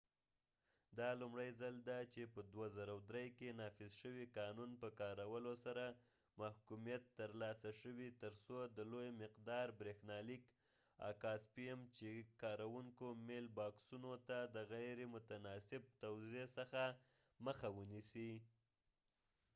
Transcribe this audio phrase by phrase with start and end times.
[0.97, 5.85] دا لومړی ځل دی چې په 2003 کې نافذ شوي قانون په کارولو سره
[6.41, 10.43] محکومیت ترلاسه شوی ترڅو د لوی مقدار بریښنالیک
[11.09, 12.09] اکا سپیم چې
[12.41, 16.81] کاروونکو میل باکسونو ته د غیر متناسب توزیع څخه
[17.45, 18.31] مخه ونیسي